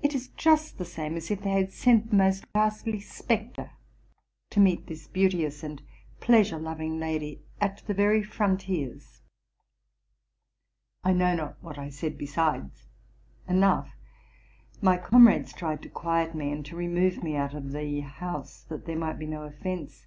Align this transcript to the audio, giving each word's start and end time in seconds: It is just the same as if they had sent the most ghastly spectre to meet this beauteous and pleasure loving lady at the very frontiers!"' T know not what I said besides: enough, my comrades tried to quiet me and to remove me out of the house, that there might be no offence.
It 0.00 0.14
is 0.14 0.28
just 0.36 0.78
the 0.78 0.84
same 0.84 1.16
as 1.16 1.28
if 1.28 1.40
they 1.42 1.50
had 1.50 1.72
sent 1.72 2.10
the 2.10 2.16
most 2.16 2.44
ghastly 2.52 3.00
spectre 3.00 3.72
to 4.50 4.60
meet 4.60 4.86
this 4.86 5.08
beauteous 5.08 5.64
and 5.64 5.82
pleasure 6.20 6.56
loving 6.56 7.00
lady 7.00 7.42
at 7.60 7.82
the 7.88 7.94
very 7.94 8.22
frontiers!"' 8.22 9.22
T 11.04 11.12
know 11.14 11.34
not 11.34 11.56
what 11.62 11.78
I 11.78 11.88
said 11.88 12.16
besides: 12.16 12.86
enough, 13.48 13.90
my 14.80 14.98
comrades 14.98 15.52
tried 15.52 15.82
to 15.82 15.88
quiet 15.88 16.36
me 16.36 16.52
and 16.52 16.64
to 16.66 16.76
remove 16.76 17.24
me 17.24 17.34
out 17.34 17.54
of 17.54 17.72
the 17.72 18.02
house, 18.02 18.62
that 18.68 18.86
there 18.86 18.94
might 18.96 19.18
be 19.18 19.26
no 19.26 19.42
offence. 19.42 20.06